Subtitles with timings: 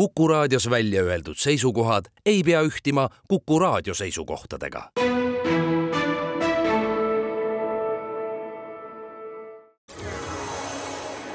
[0.00, 4.90] Kuku raadios välja öeldud seisukohad ei pea ühtima Kuku raadio seisukohtadega.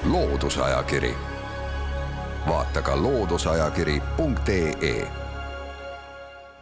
[0.04, 1.13] loodusajakiri,
[2.47, 5.08] vaata ka looduseajakiri.ee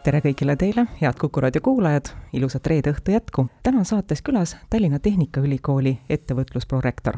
[0.02, 3.46] tere kõigile teile, head Kuku raadio kuulajad, ilusat reede õhtu jätku.
[3.62, 7.16] täna on saates külas Tallinna Tehnikaülikooli ettevõtlusprorektor.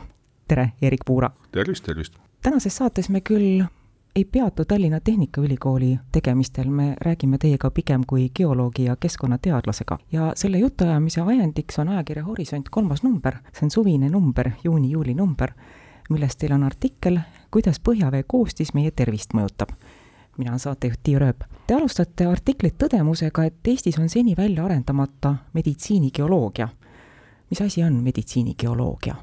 [0.49, 1.31] tere, Erik Puura!
[1.53, 2.15] tervist, tervist!
[2.43, 3.65] tänases saates me küll
[4.17, 9.99] ei peatu Tallinna Tehnikaülikooli tegemistel, me räägime teiega pigem kui geoloogi ja keskkonnateadlasega.
[10.13, 15.53] ja selle jutuajamise ajendiks on ajakirja Horisont kolmas number, see on suvine number, juuni-juuli number,
[16.09, 17.19] milles teil on artikkel,
[17.51, 19.77] kuidas põhjavee koostis meie tervist mõjutab.
[20.39, 21.45] mina olen saatejuht Tiia Rööp.
[21.67, 26.69] Te alustate artiklit tõdemusega, et Eestis on seni välja arendamata meditsiinigeoloogia.
[27.51, 29.15] mis asi on meditsiinigeoloogia?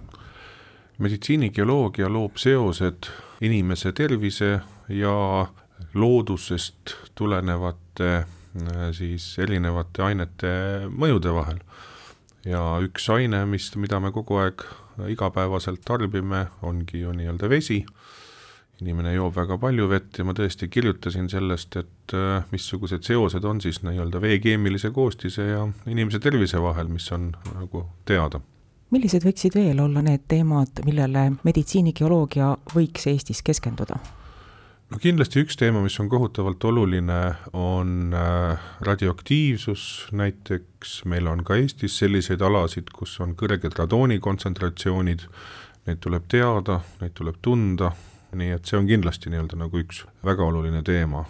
[0.99, 3.09] meditsiinigeoloogia loob seosed
[3.41, 5.47] inimese tervise ja
[5.93, 8.25] loodusest tulenevate äh,
[8.91, 10.53] siis erinevate ainete
[10.89, 11.59] mõjude vahel.
[12.45, 14.65] ja üks aine, mis, mida me kogu aeg
[15.09, 17.85] igapäevaselt tarbime, ongi ju nii-öelda vesi.
[18.81, 23.61] inimene joob väga palju vett ja ma tõesti kirjutasin sellest, et äh, missugused seosed on
[23.61, 28.41] siis nii-öelda vee keemilise koostise ja inimese tervise vahel, mis on nagu teada
[28.93, 33.97] millised võiksid veel olla need teemad, millele meditsiinigeoloogia võiks Eestis keskenduda?
[34.93, 37.19] No kindlasti üks teema, mis on kohutavalt oluline,
[37.57, 45.25] on äh, radioaktiivsus, näiteks meil on ka Eestis selliseid alasid, kus on kõrged radooni kontsentratsioonid,
[45.87, 47.89] neid tuleb teada, neid tuleb tunda,
[48.37, 51.25] nii et see on kindlasti nii-öelda nagu üks väga oluline teema.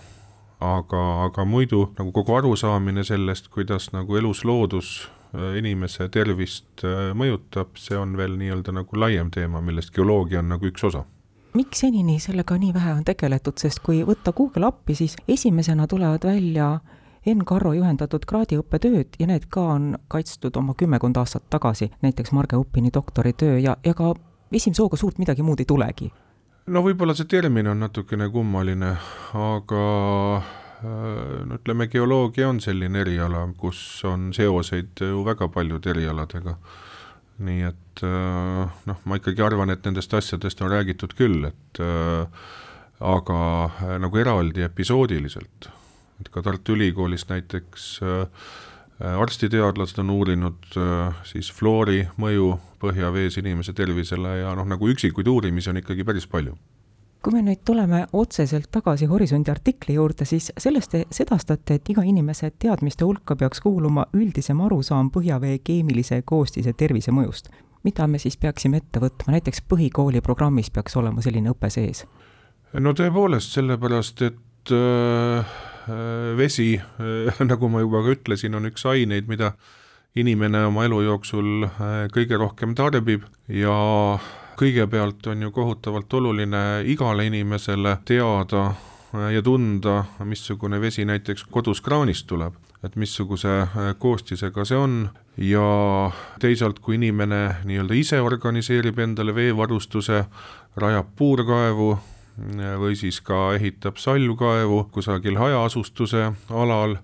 [0.64, 7.12] aga, aga muidu nagu kogu arusaamine sellest, kuidas nagu elus loodus äh, inimese tervist äh,
[7.16, 11.06] mõjutab, see on veel nii-öelda nagu laiem teema, millest geoloogia on nagu üks osa
[11.54, 16.26] miks senini sellega nii vähe on tegeletud, sest kui võtta Google appi, siis esimesena tulevad
[16.26, 16.80] välja
[17.26, 22.60] Enn Karro juhendatud kraadiõppetööd ja need ka on kaitstud oma kümmekond aastat tagasi, näiteks Marge
[22.60, 24.14] Uppini doktoritöö ja, ja ka
[24.52, 26.12] esimese hooga suurt midagi muud ei tulegi.
[26.68, 28.96] no võib-olla see termin on natukene kummaline,
[29.34, 29.86] aga
[30.38, 36.58] äh, no ütleme, geoloogia on selline eriala, kus on seoseid ju väga paljude erialadega
[37.42, 42.52] nii et äh, noh, ma ikkagi arvan, et nendest asjadest on räägitud küll, et äh,
[43.04, 43.40] aga
[43.70, 45.70] äh, nagu eraldi episoodiliselt,
[46.22, 47.96] et ka Tartu Ülikoolis näiteks
[49.04, 50.76] arstiteadlased on uurinud
[51.28, 56.54] siis fluori mõju põhjavees inimese tervisele ja noh, nagu üksikuid uurimisi on ikkagi päris palju
[57.24, 62.04] kui me nüüd tuleme otseselt tagasi Horisondi artikli juurde, siis sellest te sedastate, et iga
[62.04, 67.50] inimese teadmiste hulka peaks kuuluma üldisem arusaam põhjavee keemilise koostise tervisemõjust.
[67.84, 72.06] mida me siis peaksime ette võtma, näiteks põhikooli programmis peaks olema selline õpe sees?
[72.74, 75.56] no tõepoolest, sellepärast et äh,
[76.38, 79.54] vesi äh,, nagu ma juba ka ütlesin, on üks aineid, mida
[80.16, 83.76] inimene oma elu jooksul äh, kõige rohkem tarbib ja
[84.60, 88.72] kõigepealt on ju kohutavalt oluline igale inimesele teada
[89.34, 94.96] ja tunda, missugune vesi näiteks kodus kraanist tuleb, et missuguse äh, koostisega see on.
[95.38, 95.66] Ja
[96.42, 100.24] teisalt, kui inimene nii-öelda ise organiseerib endale veevarustuse,
[100.78, 106.98] rajab puurkaevu äh, või siis ka ehitab salvkaevu kusagil hajaasustuse alal,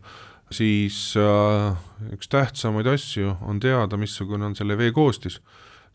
[0.52, 1.78] siis äh,
[2.14, 5.42] üks tähtsamaid asju on teada, missugune on selle vee koostis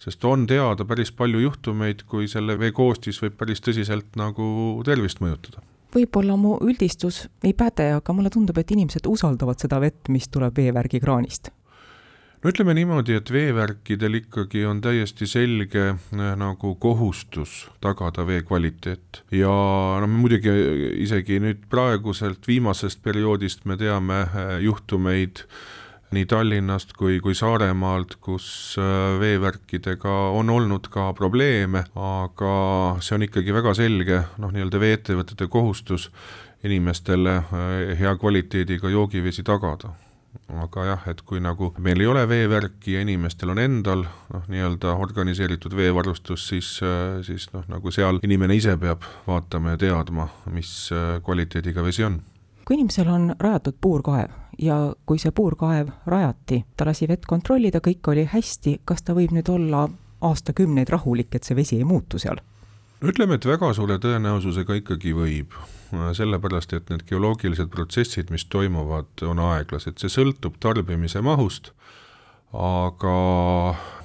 [0.05, 4.47] sest on teada päris palju juhtumeid, kui selle vee koostis võib päris tõsiselt nagu
[4.85, 5.65] tervist mõjutada.
[5.95, 10.57] võib-olla mu üldistus ei päde, aga mulle tundub, et inimesed usaldavad seda vett, mis tuleb
[10.59, 11.53] veevärgi kraanist
[12.45, 19.23] no ütleme niimoodi, et veevärkidel ikkagi on täiesti selge eh, nagu kohustus tagada vee kvaliteet
[19.33, 19.55] ja
[20.03, 20.53] no muidugi
[21.07, 25.47] isegi nüüd praeguselt viimasest perioodist me teame eh, juhtumeid,
[26.15, 28.47] nii Tallinnast kui, kui Saaremaalt, kus
[28.79, 32.55] äh, veevärkidega on olnud ka probleeme, aga
[33.05, 36.11] see on ikkagi väga selge, noh, nii-öelda vee-ettevõtete kohustus
[36.65, 39.95] inimestele äh, hea kvaliteediga joogivesi tagada.
[40.61, 44.97] Aga jah, et kui nagu meil ei ole veevärki ja inimestel on endal noh, nii-öelda
[45.01, 50.91] organiseeritud veevarustus, siis, äh, siis noh, nagu seal inimene ise peab vaatama ja teadma, mis
[51.25, 52.23] kvaliteediga vesi on.
[52.65, 58.11] Kui inimesel on rajatud puurkaev ja kui see puurkaev rajati, ta lasi vett kontrollida, kõik
[58.13, 59.87] oli hästi, kas ta võib nüüd olla
[60.25, 62.41] aastakümneid rahulik, et see vesi ei muutu seal?
[63.05, 65.57] ütleme, et väga suure tõenäosusega ikkagi võib,
[66.17, 71.75] sellepärast et need geoloogilised protsessid, mis toimuvad, on aeglased, see sõltub tarbimise mahust,
[72.55, 73.15] aga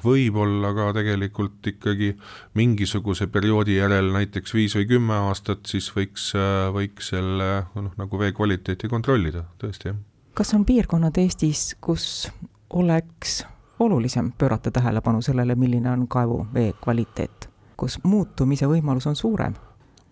[0.04, 2.12] võib-olla ka tegelikult ikkagi
[2.58, 6.32] mingisuguse perioodi järel, näiteks viis või kümme aastat, siis võiks,
[6.76, 10.00] võiks selle noh, nagu vee kvaliteeti kontrollida, tõesti, jah.
[10.40, 12.32] Kas on piirkonnad Eestis, kus
[12.70, 13.46] oleks
[13.80, 19.58] olulisem pöörata tähelepanu sellele, milline on kaevuvee kvaliteet, kus muutumise võimalus on suurem?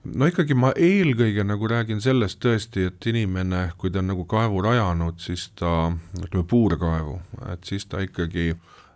[0.03, 4.61] no ikkagi ma eelkõige nagu räägin sellest tõesti, et inimene, kui ta on nagu kaevu
[4.67, 7.15] rajanud, siis ta, ütleme puurkaevu,
[7.53, 8.49] et siis ta ikkagi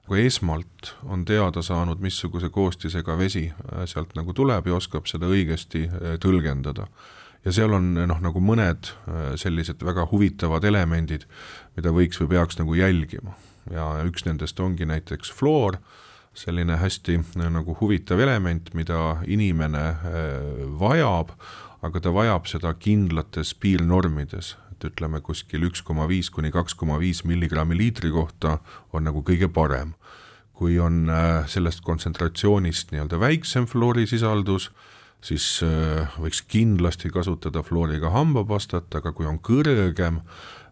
[0.08, 5.32] kui esmalt on teada saanud, missuguse koostisega vesi äh, sealt nagu tuleb ja oskab seda
[5.32, 6.92] õigesti äh, tõlgendada.
[7.46, 11.26] Ja seal on noh, nagu mõned äh, sellised väga huvitavad elemendid,
[11.78, 13.36] mida võiks või peaks nagu jälgima
[13.72, 15.78] ja üks nendest ongi näiteks fluor,
[16.38, 21.34] selline hästi äh, nagu huvitav element, mida inimene äh, vajab,
[21.82, 27.00] aga ta vajab seda kindlates piirnormides, et ütleme kuskil üks koma viis kuni kaks koma
[27.02, 28.60] viis milligrammi liitri kohta
[28.94, 29.96] on nagu kõige parem.
[30.62, 31.10] kui on
[31.50, 34.68] sellest kontsentratsioonist nii-öelda väiksem fluorisisaldus,
[35.22, 35.62] siis
[36.18, 40.18] võiks kindlasti kasutada fluoriga hambapastat, aga kui on kõrgem,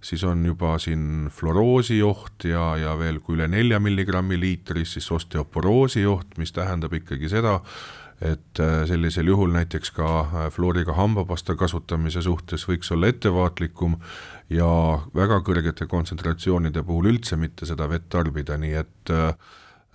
[0.02, 5.12] siis on juba siin fluoroosi oht ja, ja veel kui üle nelja milligrammi liitris, siis
[5.12, 7.60] osteoporoosi oht, mis tähendab ikkagi seda,
[8.22, 13.96] et äh, sellisel juhul näiteks ka äh, fluoriga hambapasta kasutamise suhtes võiks olla ettevaatlikum
[14.52, 14.68] ja
[15.16, 19.32] väga kõrgete kontsentratsioonide puhul üldse mitte seda vett tarbida, nii et äh,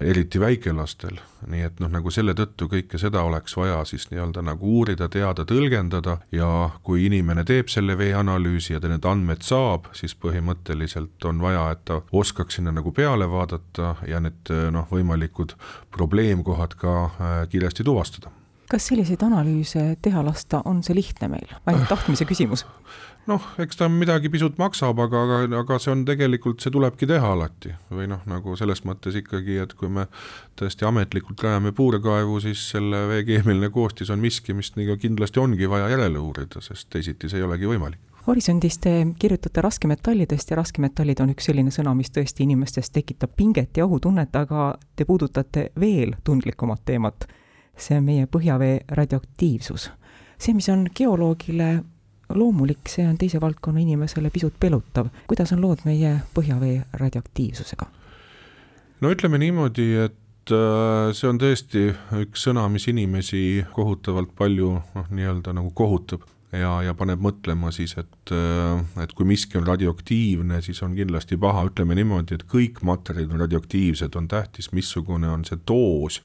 [0.00, 4.72] eriti väikelastel, nii et noh, nagu selle tõttu kõike seda oleks vaja siis nii-öelda nagu
[4.80, 6.48] uurida, teada, tõlgendada ja
[6.82, 11.84] kui inimene teeb selle veeanalüüsi ja ta need andmed saab, siis põhimõtteliselt on vaja, et
[11.86, 15.54] ta oskaks sinna nagu peale vaadata ja need noh, võimalikud
[15.94, 18.34] probleemkohad ka äh, kiiresti tuvastada
[18.70, 22.64] kas selliseid analüüse teha lasta, on see lihtne meil, ainult tahtmise küsimus?
[23.28, 27.30] noh, eks ta midagi pisut maksab, aga, aga, aga see on tegelikult, see tulebki teha
[27.36, 30.06] alati või noh, nagu selles mõttes ikkagi, et kui me
[30.60, 35.70] tõesti ametlikult rajame puurkaevu, siis selle vee keemiline koostis on miski, mis nagu kindlasti ongi
[35.70, 41.20] vaja järele uurida, sest teisiti see ei olegi võimalik Horisondis te kirjutate raskemetallidest ja raskemetallid
[41.20, 46.14] on üks selline sõna, mis tõesti inimestes tekitab pinget ja ohutunnet, aga te puudutate veel
[46.24, 47.26] tundlikumat teemat.
[47.76, 49.90] See on meie põhjavee radioaktiivsus.
[50.38, 51.84] see, mis on geoloogile
[52.34, 55.08] loomulik, see on teise valdkonna inimesele pisut pelutav.
[55.26, 57.86] kuidas on lood meie põhjavee radioaktiivsusega?
[59.00, 61.90] no ütleme niimoodi, et äh, see on tõesti
[62.24, 66.24] üks sõna, mis inimesi kohutavalt palju noh, nii-öelda nagu kohutab
[66.58, 71.38] ja, ja paneb mõtlema siis, et, äh, et kui miski on radioaktiivne, siis on kindlasti
[71.40, 76.22] paha, ütleme niimoodi, et kõik materjalid on radioaktiivsed, on tähtis, missugune on see doos,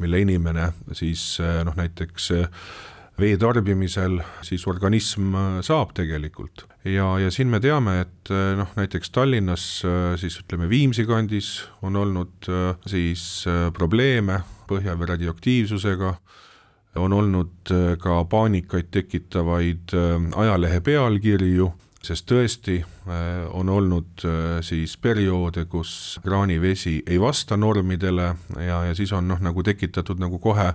[0.00, 2.30] mille inimene siis äh, noh, näiteks
[3.20, 6.66] vee tarbimisel siis organism äh, saab tegelikult.
[6.84, 9.66] ja, ja siin me teame, et noh, näiteks Tallinnas
[10.20, 11.52] siis ütleme Viimsi kandis
[11.82, 12.48] on olnud
[12.88, 13.44] siis
[13.76, 16.14] probleeme põhjavee radioaktiivsusega,
[17.02, 17.72] on olnud
[18.02, 19.92] ka paanikaid tekitavaid
[20.36, 21.68] ajalehe pealkirju,
[22.00, 22.78] sest tõesti
[23.52, 24.22] on olnud
[24.64, 30.38] siis perioode, kus kraanivesi ei vasta normidele ja, ja siis on noh, nagu tekitatud nagu
[30.40, 30.70] kohe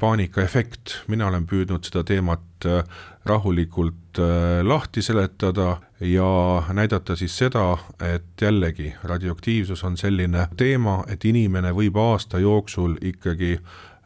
[0.00, 2.84] paanikaefekt, mina olen püüdnud seda teemat äh,
[3.28, 6.30] rahulikult äh, lahti seletada ja
[6.72, 7.66] näidata siis seda,
[8.14, 13.58] et jällegi radioaktiivsus on selline teema, et inimene võib aasta jooksul ikkagi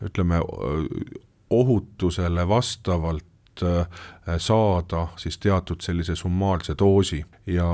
[0.04, 0.40] ütleme,
[1.54, 7.20] ohutusele vastavalt Äh, saada siis teatud sellise summaarse doosi.
[7.46, 7.66] Ja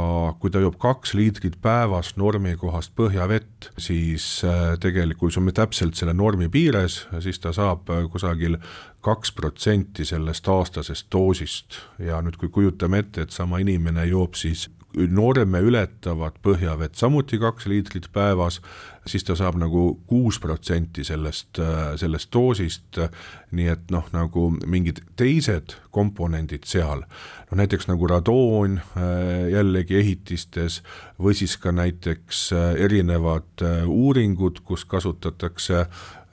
[0.42, 5.98] kui ta joob kaks liitrit päevas normikohast põhjavett, siis äh, tegelikult, kui see on täpselt
[5.98, 8.58] selle normi piires, siis ta saab äh, kusagil
[9.00, 11.78] kaks protsenti sellest aastasest doosist.
[12.02, 14.66] Ja nüüd, kui kujutame ette, et sama inimene joob siis
[15.10, 18.60] norme ületavat põhjavett, samuti kaks liitrit päevas,
[19.06, 21.60] siis ta saab nagu kuus protsenti sellest,
[22.00, 23.00] sellest doosist,
[23.54, 27.04] nii et noh, nagu mingid teised komponendid seal,
[27.50, 28.80] no näiteks nagu radoon
[29.52, 30.80] jällegi ehitistes
[31.20, 32.48] või siis ka näiteks
[32.82, 35.86] erinevad uuringud, kus kasutatakse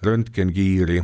[0.06, 1.02] röntgenkiiri,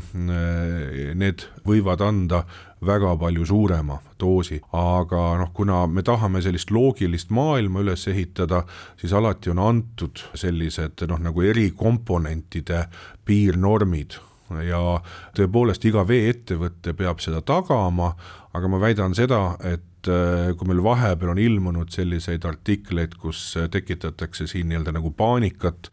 [1.17, 2.43] need võivad anda
[2.85, 8.63] väga palju suurema doosi, aga noh, kuna me tahame sellist loogilist maailma üles ehitada,
[8.99, 12.85] siis alati on antud sellised noh, nagu erikomponentide
[13.25, 14.19] piirnormid.
[14.67, 14.99] Ja
[15.33, 18.11] tõepoolest iga veeettevõte peab seda tagama,
[18.53, 24.45] aga ma väidan seda, et äh, kui meil vahepeal on ilmunud selliseid artikleid, kus tekitatakse
[24.51, 25.89] siin nii-öelda nagu paanikat,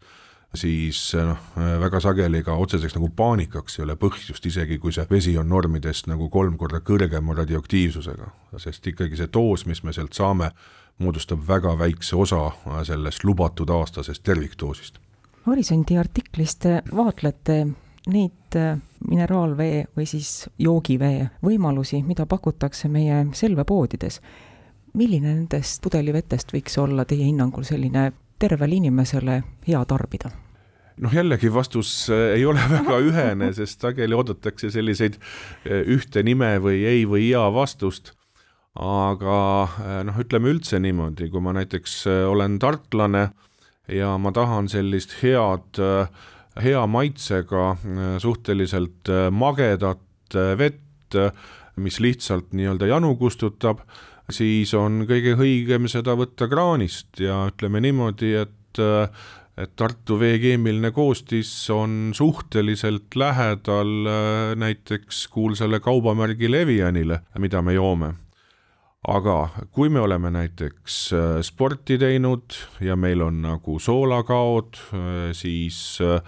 [0.55, 5.37] siis noh, väga sageli ka otseseks nagu paanikaks ei ole põhjust, isegi kui see vesi
[5.39, 10.51] on normidest nagu kolm korda kõrgema radioaktiivsusega, sest ikkagi see doos, mis me sealt saame,
[11.01, 12.49] moodustab väga väikse osa
[12.85, 14.99] sellest lubatud aastasest tervikdoosist
[15.41, 17.55] Horisondi artiklis te vaatlete
[18.13, 18.57] neid
[19.09, 24.21] mineraalvee või siis joogivee võimalusi, mida pakutakse meie selvepoodides.
[24.93, 30.31] milline nendest pudelivetest võiks olla teie hinnangul selline tervele inimesele hea tarbida?
[31.01, 36.55] noh, jällegi vastus äh, ei ole väga ühene, sest sageli oodatakse selliseid äh, ühte nime
[36.63, 38.15] või ei või jaa vastust.
[38.71, 39.37] aga
[40.07, 43.25] noh, ütleme üldse niimoodi, kui ma näiteks olen tartlane
[43.91, 45.81] ja ma tahan sellist head,
[46.55, 47.65] hea maitsega,
[48.23, 51.19] suhteliselt magedat vett,
[51.75, 53.83] mis lihtsalt nii-öelda janu kustutab,
[54.35, 58.81] siis on kõige õigem seda võtta kraanist ja ütleme niimoodi, et
[59.61, 64.07] et Tartu vee keemiline koostis on suhteliselt lähedal
[64.57, 68.13] näiteks kuulsale kaubamärgile Evianile, mida me joome.
[69.01, 72.53] Aga kui me oleme näiteks äh, sporti teinud
[72.85, 76.21] ja meil on nagu soolakaod, äh, siis äh,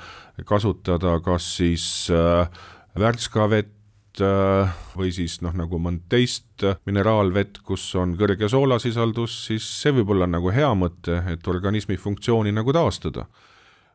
[0.50, 1.86] kasutada kas siis
[2.98, 3.73] värskavett
[4.20, 10.28] või siis noh, nagu mõnd teist mineraalvett, kus on kõrge soolasisaldus, siis see võib olla
[10.30, 13.26] nagu hea mõte, et organismi funktsiooni nagu taastada.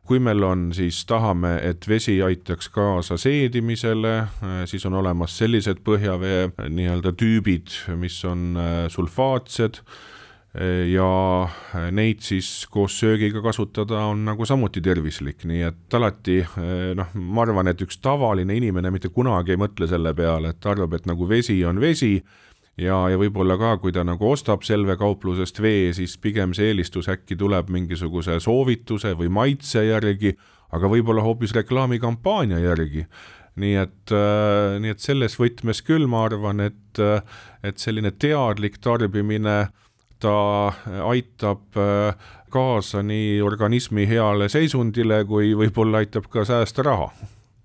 [0.09, 5.83] Kui meil on, siis tahame, et vesi aitaks kaasa seedimisele, äh, siis on olemas sellised
[5.85, 9.83] põhjavee äh, nii-öelda tüübid, mis on äh, sulfaatsed
[10.49, 11.07] ja
[11.93, 16.39] neid siis koos söögiga kasutada on nagu samuti tervislik, nii et alati
[16.97, 20.73] noh, ma arvan, et üks tavaline inimene mitte kunagi ei mõtle selle peale, et ta
[20.73, 22.15] arvab, et nagu vesi on vesi
[22.79, 27.09] ja, ja võib-olla ka, kui ta nagu ostab Selve kauplusest vee, siis pigem see eelistus
[27.11, 30.35] äkki tuleb mingisuguse soovituse või maitse järgi,
[30.75, 33.05] aga võib-olla hoopis reklaamikampaania järgi.
[33.59, 37.23] Nii et, äh, nii et selles võtmes küll ma arvan, et, äh,
[37.63, 39.69] et selline teadlik tarbimine,
[40.19, 40.73] ta
[41.05, 42.15] aitab äh,
[42.49, 47.11] kaasa nii organismi heale seisundile, kui võib-olla aitab ka säästa raha.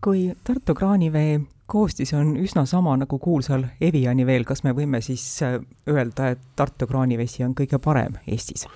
[0.04, 5.42] kui Tartu kraanivee koostis on üsna sama nagu kuulsal Eviani veel, kas me võime siis
[5.42, 8.68] äh, öelda, et Tartu kraanivesi on kõige parem Eestis?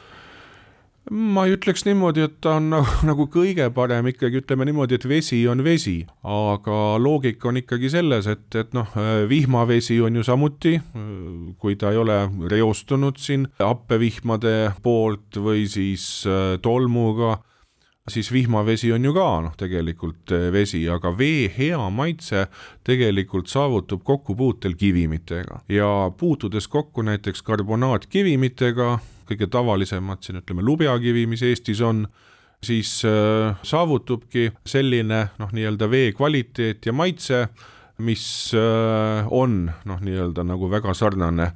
[1.10, 5.08] Ma ei ütleks niimoodi, et ta on nagu, nagu kõige parem, ikkagi ütleme niimoodi, et
[5.08, 8.94] vesi on vesi, aga loogika on ikkagi selles, et, et noh,
[9.30, 10.76] vihmavesi on ju samuti,
[11.58, 12.20] kui ta ei ole
[12.52, 17.38] reostunud siin happevihmade poolt või siis äh, tolmuga
[18.08, 22.46] siis vihmavesi on ju ka noh, tegelikult eh, vesi, aga vee hea maitse
[22.86, 25.62] tegelikult saavutub kokkupuutel kivimitega.
[25.68, 28.98] Ja puutudes kokku näiteks karbonaatkivimitega,
[29.28, 32.06] kõige tavalisemad siin ütleme lubjakivi, mis Eestis on,
[32.64, 37.46] siis äh, saavutubki selline noh, nii-öelda vee kvaliteet ja maitse,
[38.02, 38.24] mis
[38.56, 41.52] äh, on noh, nii-öelda nagu väga sarnane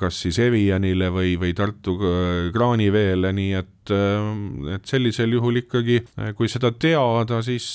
[0.00, 6.02] kas siis Evianile või, või Tartu äh, kraaniveele, nii et, äh, et sellisel juhul ikkagi,
[6.20, 7.68] äh, kui seda teada, siis,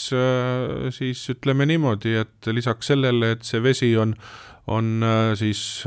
[0.98, 4.13] siis ütleme niimoodi, et lisaks sellele, et see vesi on,
[4.71, 5.01] on
[5.36, 5.81] siis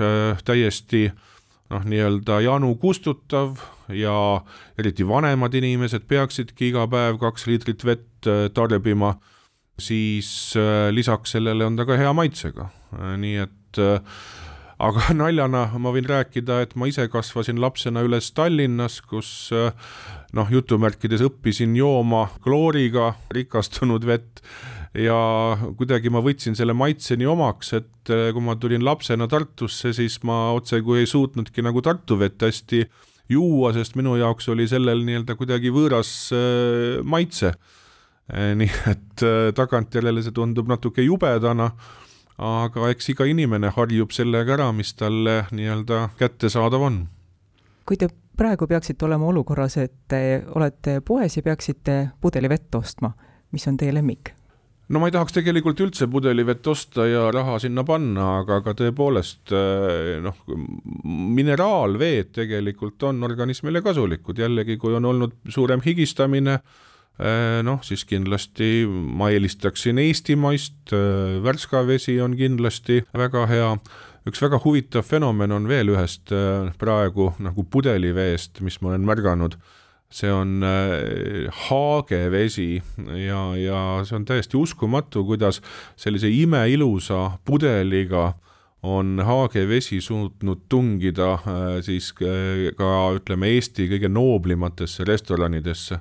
[0.45, 1.07] täiesti
[1.73, 3.61] noh, nii-öelda janu kustutav
[3.93, 4.17] ja
[4.79, 9.15] eriti vanemad inimesed peaksidki iga päev kaks liitrit vett tarbima,
[9.81, 10.55] siis
[10.95, 12.69] lisaks sellele on ta ka hea maitsega,
[13.21, 13.81] nii et
[14.85, 19.51] aga naljana ma võin rääkida, et ma ise kasvasin lapsena üles Tallinnas, kus
[20.35, 24.45] noh, jutumärkides õppisin jooma klooriga rikastunud vett
[24.95, 25.17] ja
[25.79, 30.21] kuidagi ma võtsin selle maitse nii omaks, et eh, kui ma tulin lapsena Tartusse, siis
[30.23, 32.85] ma otsekui ei suutnudki nagu Tartu vett hästi
[33.33, 37.55] juua, sest minu jaoks oli sellel nii-öelda kuidagi võõras äh, maitse.
[38.33, 41.67] nii et äh, tagantjärele see tundub natuke jubedana
[42.41, 47.05] aga eks iga inimene harjub sellega ära, mis talle nii-öelda kättesaadav on.
[47.87, 53.13] kui te praegu peaksite olema olukorras, et te olete poes ja peaksite pudeli vett ostma,
[53.53, 54.33] mis on teie lemmik?
[54.89, 59.55] No ma ei tahaks tegelikult üldse pudelivett osta ja raha sinna panna, aga, aga tõepoolest
[59.57, 60.41] eh, noh,
[61.05, 66.59] mineraalveed tegelikult on organismile kasulikud, jällegi kui on olnud suurem higistamine,
[67.15, 73.69] Äh, noh, siis kindlasti ma eelistaksin eestimaist, äh, Värska vesi on kindlasti väga hea,
[74.27, 76.33] üks väga huvitav fenomen on veel ühest
[76.81, 79.55] praegu nagu pudeliveest, mis ma olen märganud,
[80.13, 80.63] see on
[81.67, 82.83] haagevesi
[83.27, 85.61] ja, ja see on täiesti uskumatu, kuidas
[85.97, 88.33] sellise imeilusa pudeliga
[88.85, 91.39] on haagevesi suutnud tungida
[91.83, 95.99] siis ka ütleme, Eesti kõige nooblimatesse restoranidesse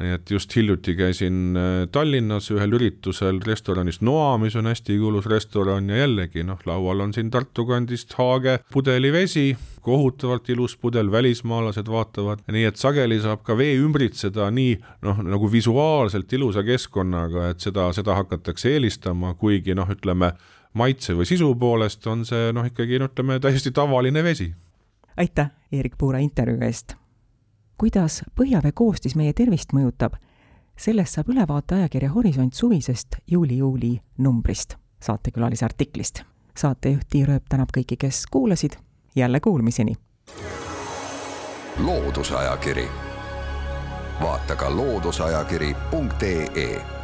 [0.00, 5.28] nii et just hiljuti käisin äh, Tallinnas ühel üritusel restoranis Noa, mis on hästi kuulus
[5.30, 9.52] restoran ja jällegi noh, laual on siin Tartu kandist haage pudelivesi,
[9.84, 14.74] kohutavalt ilus pudel, välismaalased vaatavad, nii et sageli saab ka vee ümbritseda nii
[15.06, 20.32] noh, nagu visuaalselt ilusa keskkonnaga, et seda, seda hakatakse eelistama, kuigi noh, ütleme
[20.74, 24.50] maitse või sisu poolest on see noh, ikkagi no ütleme täiesti tavaline vesi.
[25.16, 26.98] aitäh, Eerik Puura intervjuu eest!
[27.78, 30.12] Kuidas põhjavee koostis meie tervist mõjutab,
[30.76, 36.22] sellest saab ülevaate ajakirja Horisont suvisest juuli-juuli numbrist, saatekülalise artiklist.
[36.56, 38.72] saatejuht Tiir Ööp tänab kõiki, kes kuulasid,
[39.16, 39.94] jälle kuulmiseni!
[41.78, 42.88] loodusajakiri,
[44.22, 47.03] vaata ka looduseajakiri.ee